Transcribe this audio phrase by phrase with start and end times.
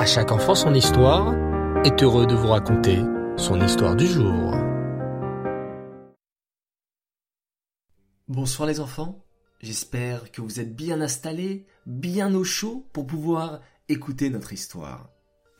[0.00, 1.34] À chaque enfant son histoire
[1.84, 3.02] est heureux de vous raconter
[3.36, 4.54] son histoire du jour.
[8.26, 9.22] Bonsoir les enfants,
[9.60, 13.60] j'espère que vous êtes bien installés, bien au chaud pour pouvoir
[13.90, 15.10] écouter notre histoire.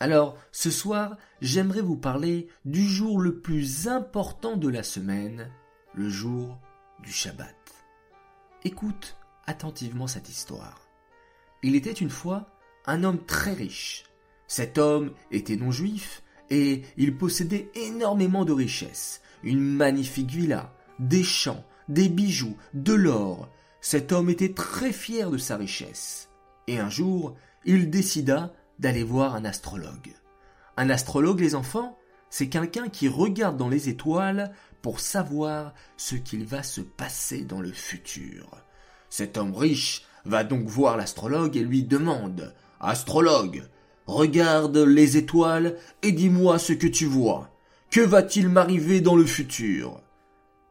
[0.01, 5.51] Alors, ce soir, j'aimerais vous parler du jour le plus important de la semaine,
[5.93, 6.59] le jour
[7.03, 7.75] du Shabbat.
[8.65, 10.81] Écoute attentivement cette histoire.
[11.63, 12.47] Il était une fois
[12.87, 14.05] un homme très riche.
[14.51, 19.21] Cet homme était non juif et il possédait énormément de richesses.
[19.45, 23.49] Une magnifique villa, des champs, des bijoux, de l'or.
[23.81, 26.31] Cet homme était très fier de sa richesse.
[26.67, 30.17] Et un jour, il décida d'aller voir un astrologue.
[30.77, 31.97] Un astrologue, les enfants,
[32.29, 37.61] c'est quelqu'un qui regarde dans les étoiles pour savoir ce qu'il va se passer dans
[37.61, 38.51] le futur.
[39.11, 43.63] Cet homme riche va donc voir l'astrologue et lui demande Astrologue,
[44.11, 47.51] regarde les étoiles et dis-moi ce que tu vois.
[47.91, 50.01] Que va-t-il m'arriver dans le futur?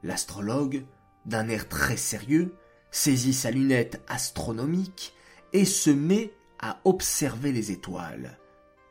[0.04, 0.86] L'astrologue,
[1.26, 2.56] d'un air très sérieux,
[2.92, 5.14] saisit sa lunette astronomique
[5.54, 8.38] et se met à observer les étoiles.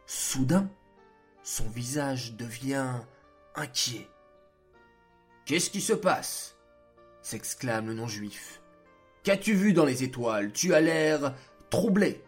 [0.07, 0.71] Soudain,
[1.43, 2.93] son visage devient
[3.55, 4.09] inquiet.
[5.45, 6.57] Qu'est-ce qui se passe?
[7.23, 8.63] s'exclame le non-juif.
[9.23, 10.53] Qu'as-tu vu dans les étoiles?
[10.53, 11.35] Tu as l'air
[11.71, 12.23] troublé.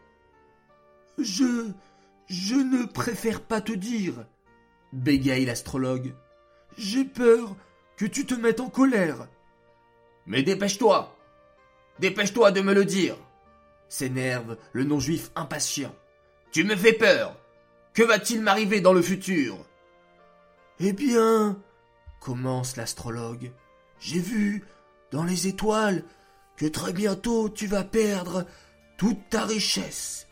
[1.18, 1.70] Je.
[2.30, 4.14] Je ne préfère pas te dire,
[4.92, 6.14] bégaye l'astrologue.
[6.78, 7.56] J'ai peur
[7.96, 9.26] que tu te mettes en colère.
[10.26, 11.16] Mais dépêche-toi
[11.98, 13.16] Dépêche-toi de me le dire
[13.88, 15.92] s'énerve le non-juif impatient.
[16.52, 17.36] Tu me fais peur
[17.92, 19.58] Que va-t-il m'arriver dans le futur?
[20.78, 21.60] Eh bien,
[22.20, 23.50] commence l'astrologue,
[23.98, 24.64] j'ai vu
[25.10, 26.04] dans les étoiles
[26.56, 28.46] que très bientôt tu vas perdre
[28.96, 30.28] toute ta richesse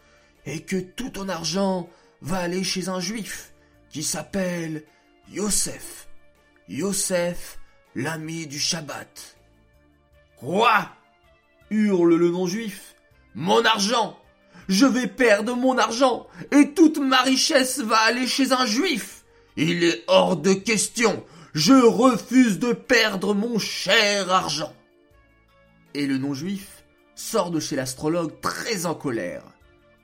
[0.48, 1.90] et que tout ton argent
[2.22, 3.52] va aller chez un juif
[3.90, 4.82] qui s'appelle
[5.30, 6.08] Yosef.
[6.68, 7.58] Yosef,
[7.94, 9.36] l'ami du Shabbat.
[10.36, 10.88] Quoi
[11.70, 12.94] hurle le non-juif.
[13.34, 14.18] Mon argent
[14.68, 19.24] Je vais perdre mon argent et toute ma richesse va aller chez un juif.
[19.56, 21.24] Il est hors de question.
[21.52, 24.72] Je refuse de perdre mon cher argent
[25.94, 29.42] et le non-juif sort de chez l'astrologue très en colère.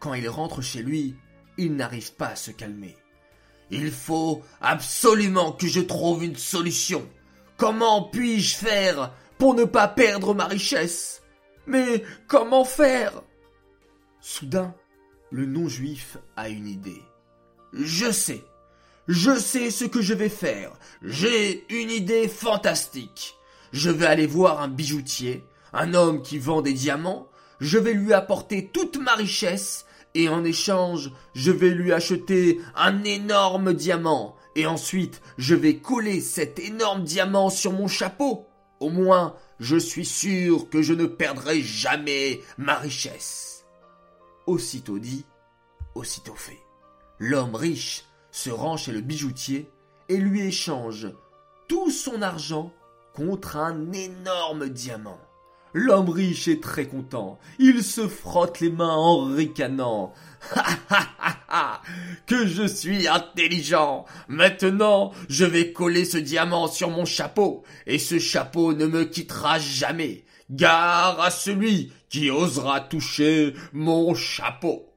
[0.05, 1.17] Quand il rentre chez lui,
[1.57, 2.95] il n'arrive pas à se calmer.
[3.71, 7.09] Il faut absolument que je trouve une solution.
[7.57, 11.23] Comment puis-je faire pour ne pas perdre ma richesse?
[11.67, 13.23] Mais comment faire?
[14.21, 14.75] Soudain,
[15.31, 17.03] le non-juif a une idée.
[17.73, 18.45] Je sais.
[19.09, 20.73] Je sais ce que je vais faire.
[21.01, 23.37] J'ai une idée fantastique.
[23.73, 27.29] Je vais aller voir un bijoutier un homme qui vend des diamants,
[27.61, 33.03] je vais lui apporter toute ma richesse, et en échange, je vais lui acheter un
[33.05, 38.47] énorme diamant, et ensuite je vais coller cet énorme diamant sur mon chapeau.
[38.81, 43.65] Au moins, je suis sûr que je ne perdrai jamais ma richesse.
[44.47, 45.25] Aussitôt dit,
[45.95, 46.61] aussitôt fait.
[47.19, 49.71] L'homme riche se rend chez le bijoutier
[50.09, 51.09] et lui échange
[51.69, 52.73] tout son argent
[53.15, 55.21] contre un énorme diamant.
[55.77, 57.41] L'homme riche est très content.
[57.59, 60.13] Il se frotte les mains en ricanant.
[60.55, 61.83] Ha ha ha ha
[62.27, 64.05] Que je suis intelligent.
[64.29, 69.59] Maintenant, je vais coller ce diamant sur mon chapeau, et ce chapeau ne me quittera
[69.59, 70.25] jamais.
[70.49, 74.93] Gare à celui qui osera toucher mon chapeau.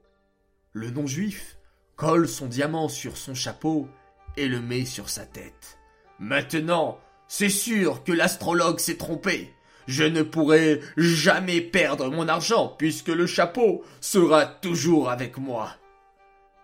[0.72, 1.56] Le non-juif
[1.96, 3.88] colle son diamant sur son chapeau
[4.36, 5.78] et le met sur sa tête.
[6.20, 9.52] Maintenant, c'est sûr que l'astrologue s'est trompé
[9.88, 15.74] je ne pourrai jamais perdre mon argent puisque le chapeau sera toujours avec moi.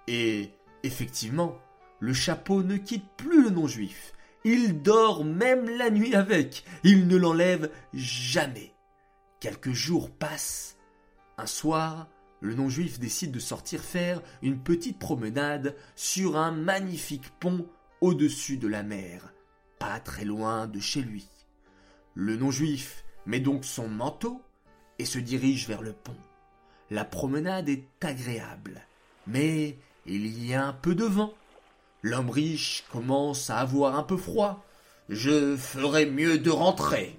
[0.06, 0.50] Et
[0.82, 1.58] effectivement,
[2.00, 4.12] le chapeau ne quitte plus le non-juif.
[4.44, 6.64] Il dort même la nuit avec.
[6.84, 8.74] Il ne l'enlève jamais.
[9.40, 10.76] Quelques jours passent.
[11.38, 12.08] Un soir,
[12.40, 17.66] le non-juif décide de sortir faire une petite promenade sur un magnifique pont
[18.02, 19.32] au-dessus de la mer,
[19.78, 21.26] pas très loin de chez lui.
[22.14, 24.40] Le non-juif met donc son manteau
[24.98, 26.16] et se dirige vers le pont.
[26.90, 28.82] La promenade est agréable,
[29.26, 29.76] mais
[30.06, 31.32] il y a un peu de vent.
[32.02, 34.62] L'homme riche commence à avoir un peu froid.
[35.08, 37.16] Je ferais mieux de rentrer.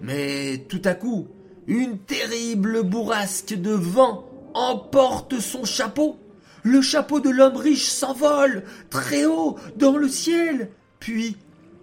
[0.00, 1.28] Mais tout à coup,
[1.66, 6.18] une terrible bourrasque de vent emporte son chapeau.
[6.64, 11.36] Le chapeau de l'homme riche s'envole très haut dans le ciel, puis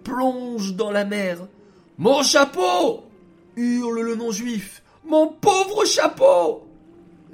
[0.04, 1.48] plonge dans la mer.
[1.98, 3.05] Mon chapeau
[3.56, 4.82] hurle le non-juif.
[5.04, 6.66] Mon pauvre chapeau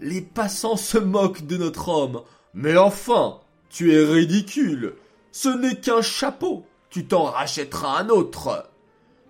[0.01, 2.23] Les passants se moquent de notre homme.
[2.55, 3.41] Mais enfin,
[3.71, 4.95] tu es ridicule.
[5.33, 6.65] Ce n'est qu'un chapeau.
[6.91, 8.69] Tu t'en rachèteras un autre.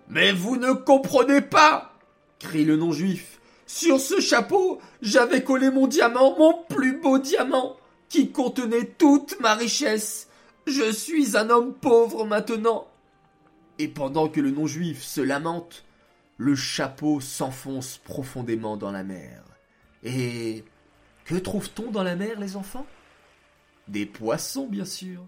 [0.09, 1.93] Mais vous ne comprenez pas,
[2.39, 3.39] crie le non-juif.
[3.65, 7.77] Sur ce chapeau, j'avais collé mon diamant, mon plus beau diamant,
[8.09, 10.27] qui contenait toute ma richesse.
[10.67, 12.87] Je suis un homme pauvre maintenant.
[13.79, 15.83] Et pendant que le non-juif se lamente,
[16.37, 19.43] le chapeau s'enfonce profondément dans la mer.
[20.03, 20.63] Et
[21.25, 22.85] que trouve-t-on dans la mer, les enfants?
[23.87, 25.25] Des poissons, bien sûr.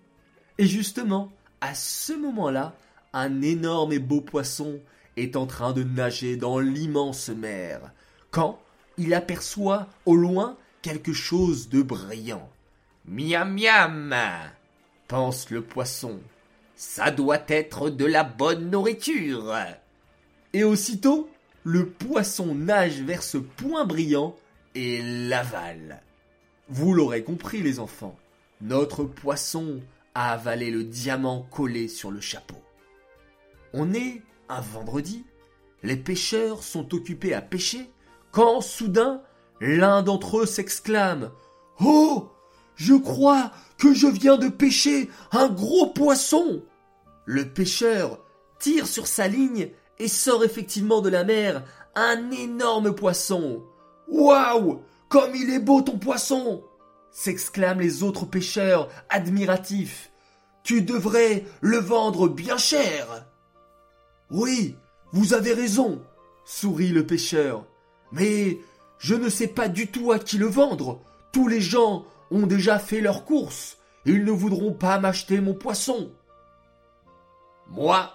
[0.57, 1.31] Et justement,
[1.61, 2.75] à ce moment-là,
[3.13, 4.79] un énorme et beau poisson
[5.17, 7.91] est en train de nager dans l'immense mer,
[8.31, 8.59] quand
[8.97, 12.49] il aperçoit au loin quelque chose de brillant.
[13.05, 14.13] Miam miam
[15.07, 16.19] pense le poisson.
[16.75, 19.55] Ça doit être de la bonne nourriture.
[20.55, 21.29] Et aussitôt,
[21.65, 24.37] le poisson nage vers ce point brillant
[24.73, 26.01] et l'avale.
[26.69, 28.17] Vous l'aurez compris les enfants,
[28.61, 29.81] notre poisson
[30.13, 32.55] a avalé le diamant collé sur le chapeau.
[33.73, 35.25] On est un vendredi,
[35.83, 37.91] les pêcheurs sont occupés à pêcher,
[38.31, 39.21] quand soudain
[39.59, 41.31] l'un d'entre eux s'exclame
[41.81, 42.31] Oh
[42.77, 46.63] Je crois que je viens de pêcher un gros poisson
[47.25, 48.21] Le pêcheur
[48.57, 49.69] tire sur sa ligne
[49.99, 51.63] et sort effectivement de la mer
[51.95, 53.63] un énorme poisson.
[54.07, 56.63] Waouh Comme il est beau ton poisson
[57.15, 60.11] s'exclament les autres pêcheurs, admiratifs.
[60.63, 63.25] Tu devrais le vendre bien cher.
[64.29, 64.75] Oui,
[65.13, 66.01] vous avez raison,
[66.43, 67.65] sourit le pêcheur.
[68.11, 68.59] Mais
[68.99, 70.99] je ne sais pas du tout à qui le vendre.
[71.31, 73.77] Tous les gens ont déjà fait leurs courses.
[74.05, 76.11] Ils ne voudront pas m'acheter mon poisson.
[77.69, 78.11] Moi,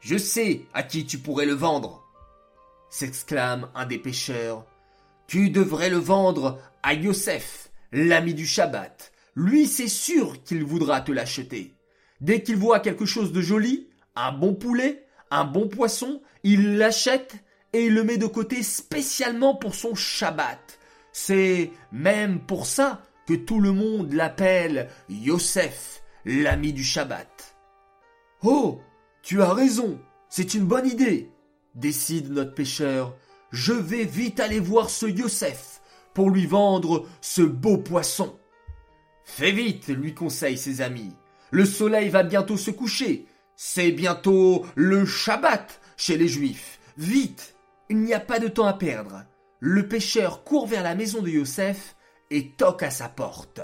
[0.00, 2.04] je sais à qui tu pourrais le vendre,
[2.90, 4.64] s'exclame un des pêcheurs.
[5.26, 9.12] Tu devrais le vendre à Yosef, l'ami du Shabbat.
[9.34, 11.74] Lui, c'est sûr qu'il voudra te l'acheter.
[12.20, 17.36] Dès qu'il voit quelque chose de joli, un bon poulet, un bon poisson, il l'achète
[17.72, 20.78] et le met de côté spécialement pour son Shabbat.
[21.12, 27.54] C'est même pour ça que tout le monde l'appelle Yosef, l'ami du Shabbat.
[28.42, 28.80] Oh,
[29.28, 31.30] tu as raison, c'est une bonne idée,
[31.74, 33.14] décide notre pêcheur.
[33.50, 35.82] Je vais vite aller voir ce Yosef
[36.14, 38.38] pour lui vendre ce beau poisson.
[39.24, 41.12] Fais vite, lui conseillent ses amis.
[41.50, 43.26] Le soleil va bientôt se coucher.
[43.54, 46.80] C'est bientôt le Shabbat chez les Juifs.
[46.96, 47.54] Vite,
[47.90, 49.26] il n'y a pas de temps à perdre.
[49.60, 51.96] Le pêcheur court vers la maison de Yosef
[52.30, 53.60] et toque à sa porte.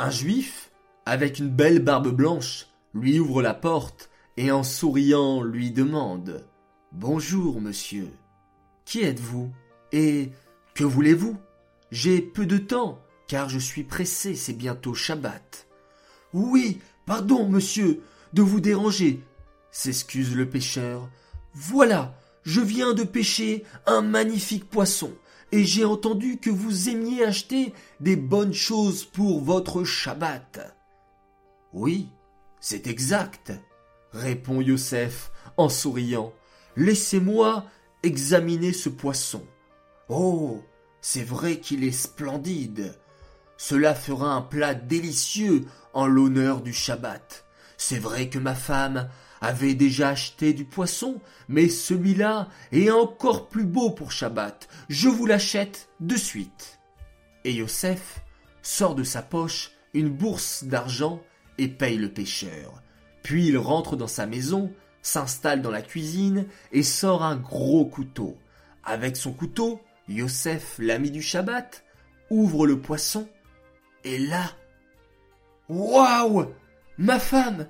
[0.00, 0.70] Un juif,
[1.06, 6.46] avec une belle barbe blanche, lui ouvre la porte et en souriant lui demande
[6.92, 8.08] Bonjour, monsieur.
[8.84, 9.50] Qui êtes-vous
[9.90, 10.30] Et
[10.74, 11.36] que voulez-vous?
[11.90, 15.66] J'ai peu de temps, car je suis pressé, c'est bientôt Shabbat.
[16.32, 18.00] Oui, pardon, monsieur,
[18.34, 19.24] de vous déranger,
[19.72, 21.08] s'excuse le pêcheur.
[21.54, 25.10] Voilà, je viens de pêcher un magnifique poisson,
[25.52, 30.74] et j'ai entendu que vous aimiez acheter des bonnes choses pour votre Shabbat.
[31.72, 32.08] Oui,
[32.60, 33.52] c'est exact,
[34.12, 36.32] répond Yosef en souriant.
[36.76, 37.64] Laissez-moi
[38.02, 39.42] examiner ce poisson.
[40.08, 40.62] Oh,
[41.00, 42.98] c'est vrai qu'il est splendide.
[43.56, 47.44] Cela fera un plat délicieux en l'honneur du Shabbat.
[47.76, 49.08] C'est vrai que ma femme
[49.40, 54.68] avait déjà acheté du poisson, mais celui-là est encore plus beau pour Shabbat.
[54.88, 56.78] Je vous l'achète de suite.
[57.44, 58.22] Et Yosef
[58.62, 61.22] sort de sa poche une bourse d'argent
[61.56, 62.82] et paye le pêcheur.
[63.22, 68.36] Puis il rentre dans sa maison s'installe dans la cuisine et sort un gros couteau.
[68.84, 71.84] Avec son couteau, Yosef, l'ami du Shabbat,
[72.30, 73.28] ouvre le poisson
[74.04, 74.44] et là...
[75.68, 76.46] Waouh
[76.96, 77.66] Ma femme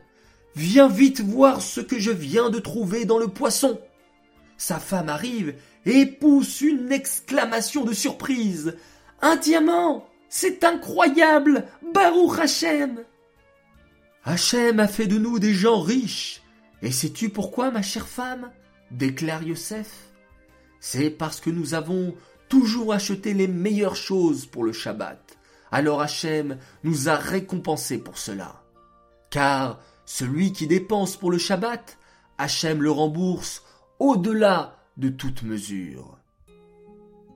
[0.59, 3.81] Viens vite voir ce que je viens de trouver dans le poisson.
[4.57, 5.55] Sa femme arrive
[5.87, 8.77] et pousse une exclamation de surprise.
[9.23, 13.05] Un diamant C'est incroyable Baruch Hachem
[14.25, 16.43] Hachem a fait de nous des gens riches
[16.83, 18.51] et sais-tu pourquoi, ma chère femme?
[18.91, 20.11] déclare Yosef.
[20.81, 22.17] C'est parce que nous avons
[22.49, 25.39] toujours acheté les meilleures choses pour le Shabbat.
[25.71, 28.65] Alors Hachem nous a récompensés pour cela.
[29.31, 31.99] Car celui qui dépense pour le Shabbat,
[32.39, 33.63] Hachem le rembourse
[33.99, 36.17] au-delà de toute mesure.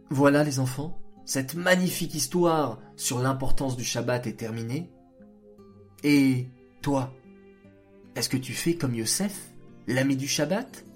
[0.09, 4.91] Voilà les enfants, cette magnifique histoire sur l'importance du Shabbat est terminée.
[6.03, 6.49] Et
[6.81, 7.13] toi,
[8.15, 9.51] est-ce que tu fais comme Yosef,
[9.87, 10.87] l'ami du Shabbat?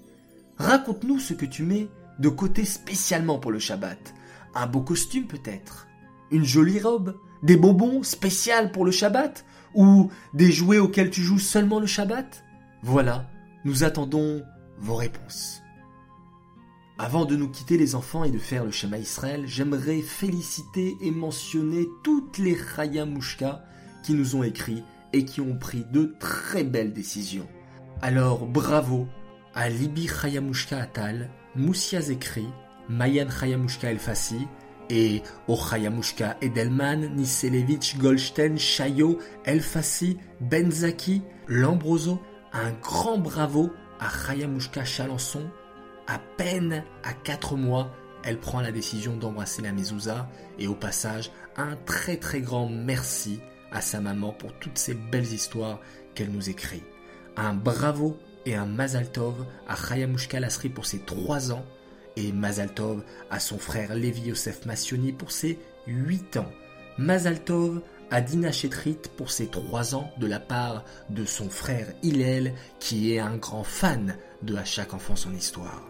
[0.56, 4.14] Raconte-nous ce que tu mets de côté spécialement pour le Shabbat.
[4.54, 5.88] Un beau costume peut-être,
[6.30, 11.38] une jolie robe, des bonbons spéciaux pour le Shabbat, ou des jouets auxquels tu joues
[11.38, 12.45] seulement le Shabbat?
[12.83, 13.28] Voilà,
[13.64, 14.42] nous attendons
[14.78, 15.62] vos réponses.
[16.99, 21.11] Avant de nous quitter les enfants et de faire le schéma Israël, j'aimerais féliciter et
[21.11, 23.64] mentionner toutes les Chayamushka
[24.02, 27.47] qui nous ont écrit et qui ont pris de très belles décisions.
[28.00, 29.06] Alors bravo
[29.54, 32.47] à Libi Chayamushka Atal, Moussia Zekri,
[32.88, 34.47] Mayan Chayamushka Elfassi
[34.90, 42.21] et au Chayamushka Edelman, Niselevich, Goldstein, Chayo, Elfassi, Benzaki, Lambroso.
[42.52, 45.43] Un grand bravo à Chayamushka Chalençon,
[46.07, 47.90] à peine à 4 mois,
[48.25, 50.28] elle prend la décision d'embrasser la mezouza
[50.59, 53.40] et au passage, un très très grand merci
[53.71, 55.81] à sa maman pour toutes ces belles histoires
[56.14, 56.83] qu'elle nous écrit.
[57.37, 58.16] Un bravo
[58.47, 61.64] et un Mazaltov à Chayamushka Lasri pour ses 3 ans
[62.16, 66.50] et Mazaltov à son frère Levi Yosef Massioni pour ses 8 ans.
[66.99, 72.54] Mazaltov à Dina Chetrit pour ses 3 ans de la part de son frère Hillel
[72.80, 75.82] qui est un grand fan de À chaque enfant son histoire.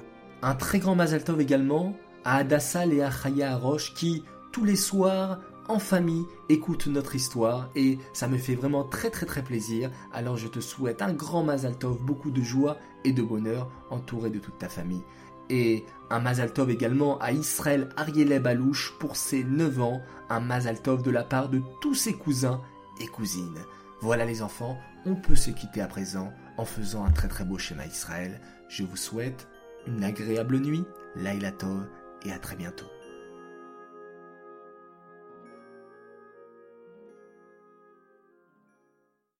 [0.42, 4.76] Un très grand Mazal Tov également à Adassa et à Chaya Arosh qui, tous les
[4.76, 9.90] soirs, en famille, écoutent notre histoire et ça me fait vraiment très très très plaisir.
[10.12, 14.30] Alors je te souhaite un grand Mazal Tov, beaucoup de joie et de bonheur entouré
[14.30, 15.02] de toute ta famille.
[15.48, 20.80] Et un Mazal Tov également à Israël Arieleb Balouche pour ses 9 ans, un Mazal
[20.80, 22.60] Tov de la part de tous ses cousins
[23.00, 23.58] et cousines.
[24.00, 27.58] Voilà les enfants, on peut se quitter à présent en faisant un très très beau
[27.58, 28.40] schéma Israël.
[28.68, 29.48] Je vous souhaite
[29.86, 30.84] une agréable nuit,
[31.14, 31.86] Laila Tov,
[32.24, 32.86] et à très bientôt.